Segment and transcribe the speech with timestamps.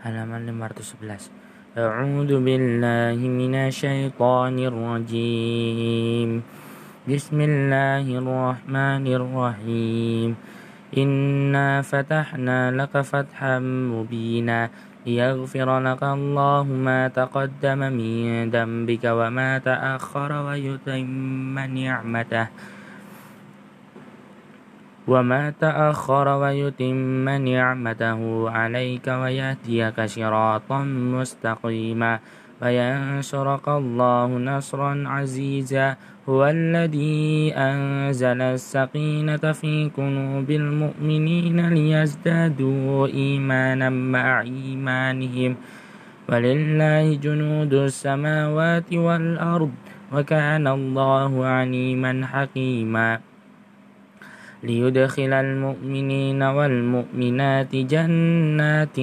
[0.00, 6.30] halaman 511 أعوذ بالله من الشيطان الرجيم.
[7.06, 10.30] بسم الله الرحمن الرحيم.
[10.98, 13.58] إنا فتحنا لك فتحا
[13.94, 14.60] مبينا.
[15.06, 22.46] ليغفر لك الله ما تقدم من ذنبك وما تأخر ويتم نعمته.
[25.10, 30.80] وما تأخر ويتم نعمته عليك ويهديك صراطا
[31.18, 32.12] مستقيما
[32.62, 35.96] وينصرك الله نصرا عزيزا
[36.28, 45.56] هو الذي أنزل السكينة في قلوب المؤمنين ليزدادوا إيمانا مع إيمانهم
[46.28, 49.72] ولله جنود السماوات والأرض
[50.12, 53.29] وكان الله عليما حكيما
[54.62, 58.96] ليدخل المؤمنين والمؤمنات جنات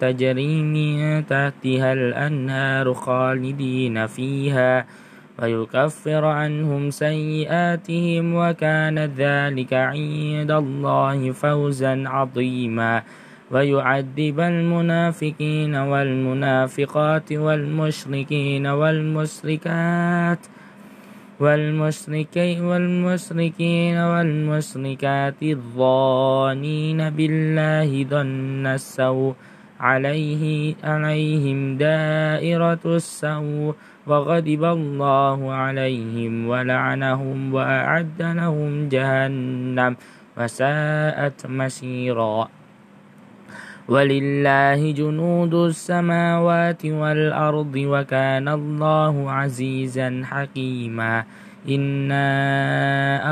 [0.00, 4.86] تجري من تحتها الأنهار خالدين فيها
[5.42, 13.02] ويكفر عنهم سيئاتهم وكان ذلك عند الله فوزا عظيما.
[13.52, 20.38] ويعذب المنافقين والمنافقات والمشركين والمشركات
[21.42, 29.34] والمشركين والمشركين والمشركات الظانين بالله ظن السوء
[29.80, 33.74] عليه عليهم دائرة السوء
[34.06, 39.96] وغضب الله عليهم ولعنهم وأعد لهم جهنم
[40.38, 42.61] وساءت مسيرا
[43.88, 51.24] ولله جنود السماوات والأرض وكان الله عزيزا حكيما.
[51.68, 52.28] إنا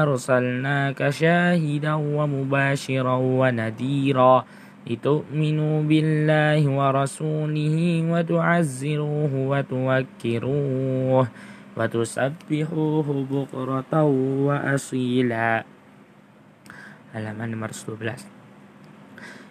[0.03, 4.45] أرسلناك شاهدا ومباشرا ونذيرا.
[4.91, 7.77] لتؤمنوا بالله ورسوله
[8.11, 11.27] وتعزروه وتوكروه
[11.77, 13.93] وتسبحوه بكرة
[14.47, 15.65] وأصيلا.
[17.11, 18.40] Halaman 512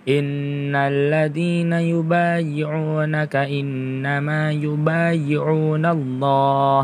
[0.08, 6.84] إن الذين يبايعونك إنما يبايعون الله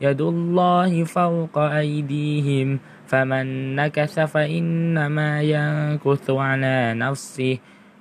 [0.00, 7.58] يد الله فوق أيديهم فمن نكث فإنما ينكث على نفسه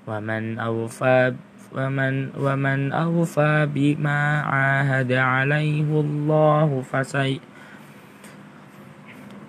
[0.08, 1.34] ومن أوفى
[1.76, 7.55] ومن, ومن أوفى بما عاهد عليه الله فسيئ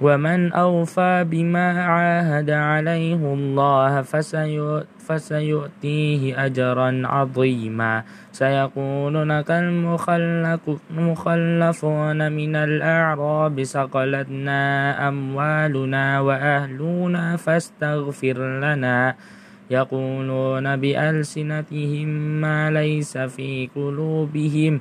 [0.00, 4.02] ومن أوفى بما عاهد عليه الله
[4.98, 8.04] فسيؤتيه أجرا عظيما.
[8.32, 9.50] سيقول لك
[10.90, 14.60] المخلفون من الأعراب سقلتنا
[15.08, 19.14] أموالنا وأهلنا فاستغفر لنا.
[19.70, 22.08] يقولون بألسنتهم
[22.40, 24.80] ما ليس في قلوبهم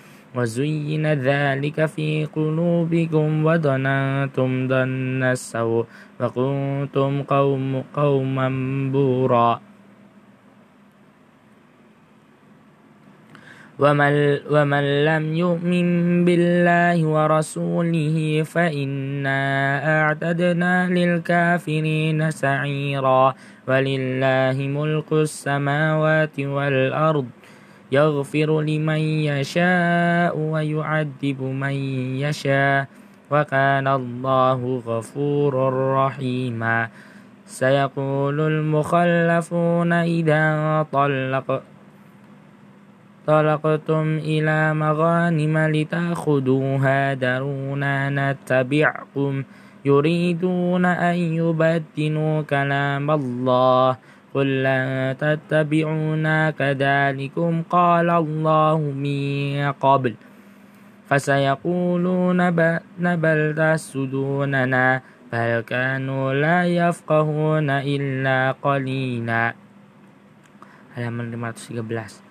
[0.35, 5.85] وزين ذلك في قلوبكم وظننتم ظن السوء
[6.19, 8.47] وكنتم قوم قوما
[8.91, 9.59] بورا.
[13.81, 14.13] ومن,
[14.53, 15.87] ومن لم يؤمن
[16.25, 19.41] بالله ورسوله فإنا
[20.01, 23.33] أعتدنا للكافرين سعيرا.
[23.67, 27.40] ولله ملك السماوات والأرض.
[27.91, 31.75] يغفر لمن يشاء ويعذب من
[32.23, 32.87] يشاء
[33.31, 35.67] وكان الله غفورا
[36.07, 36.89] رحيما.
[37.45, 40.43] سيقول المخلفون إذا
[40.91, 41.61] طلق
[43.27, 49.43] طلقتم إلى مغانم لتأخذوها درونا نتبعكم
[49.85, 53.97] يريدون أن يبدلوا كلام الله
[54.33, 60.13] قل لن تتبعونا كذلكم قال الله من قبل
[61.11, 62.39] فسيقولون
[62.95, 65.01] بل تسدوننا
[65.31, 69.53] بل كانوا لا يفقهون إلا قليلا.
[70.91, 72.30] Halaman 513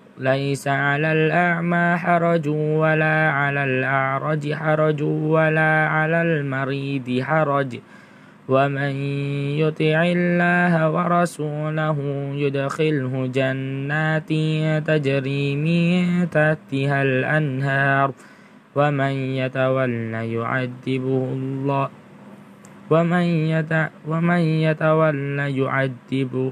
[0.17, 7.79] ليس على الأعمى حرج ولا على الأعرج حرج ولا على المريض حرج.
[8.49, 8.93] ومن
[9.63, 11.97] يطع الله ورسوله
[12.35, 14.29] يدخله جنات
[14.87, 18.11] تجري من تحتها الأنهار.
[18.75, 21.89] ومن يتولى يعذبه الله.
[22.91, 23.25] ومن
[24.07, 26.51] ومن يتولى يعذبه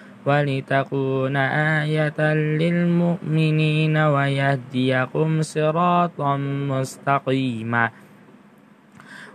[0.25, 1.35] ولتكون
[1.81, 6.37] آية للمؤمنين ويهديكم صراطا
[6.69, 7.89] مستقيما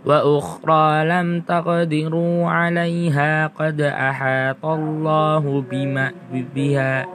[0.05, 6.11] وأخرى لم تقدروا عليها قد أحاط الله بما
[6.55, 7.05] بها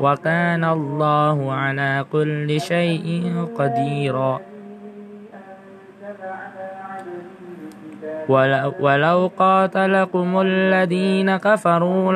[0.00, 4.51] وكان الله على كل شيء قديرا
[8.80, 12.12] ولو قاتلكم الذين كفروا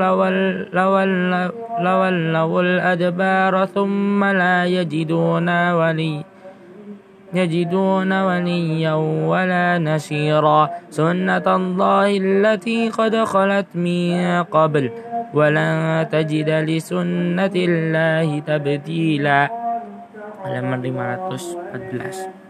[1.83, 6.25] لولوا الأدبار ثم لا يجدون ولي
[7.35, 8.95] يجدون وليا
[9.33, 14.91] ولا نشيرا سنة الله التي قد خلت من قبل
[15.35, 19.67] ولن تجد لسنة الله تبديلا.
[20.47, 22.46] halaman 514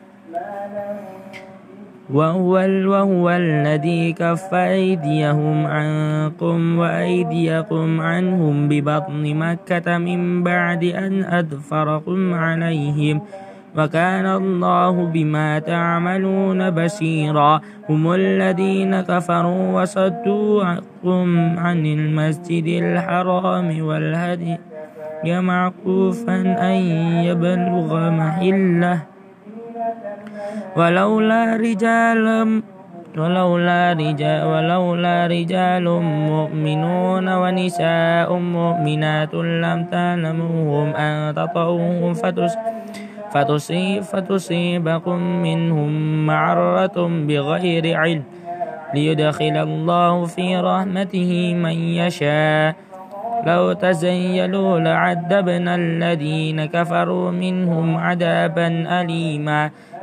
[2.13, 2.53] وهو,
[2.87, 13.21] وهو الذي كف أيديهم عنكم وأيديكم عنهم ببطن مكة من بعد أن أدفركم عليهم.
[13.77, 17.61] وكان الله بما تعملون بشيرا
[17.91, 24.57] هم الذين كفروا وصدوكم عن المسجد الحرام والهدي
[25.25, 26.79] معكوفا أن
[27.27, 29.16] يبلغ محله.
[30.77, 32.27] ولولا رجال
[33.17, 35.87] ولولا رجال ولولا رجال
[36.33, 42.13] مؤمنون ونساء مؤمنات لم تعلموهم أن تطعوهم
[43.33, 45.91] فتصيب فتصيبكم منهم
[46.27, 46.97] معرة
[47.29, 48.23] بغير علم.
[48.95, 52.75] ليدخل الله في رحمته من يشاء.
[53.47, 58.69] لو تزيلوا لعذبنا الذين كفروا منهم عذابا
[59.01, 59.71] أليما.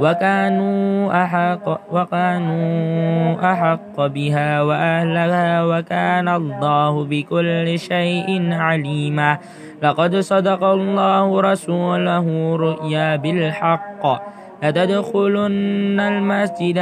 [0.00, 9.38] وكانوا أحق, وكانوا أحق بها وأهلها وكان الله بكل شيء عليما.
[9.82, 14.04] لقد صدق الله رسوله رؤيا بالحق.
[14.62, 16.78] لتدخلن المسجد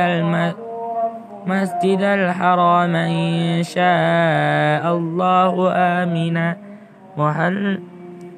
[1.46, 6.56] المسجد الحرام إن شاء الله آمنا.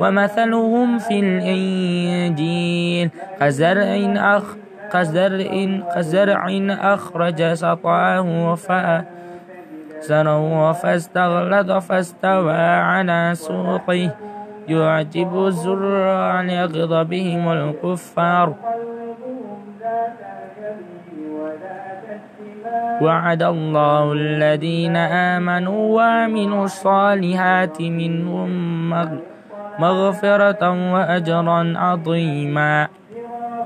[0.00, 4.44] ومثلهم في الإنجيل كزرع أخ
[4.92, 5.52] كزرع
[5.94, 6.46] كزرع
[6.94, 9.12] أخرج سطعه فأزره
[10.72, 14.10] فاستغلظ فاستوى على سوقه.
[14.68, 18.54] يعجب الزراع ليغض بهم الكفار.
[23.02, 28.94] وعد الله الذين آمنوا وعملوا الصالحات منهم
[29.80, 32.99] مغفرة وأجرا عظيما.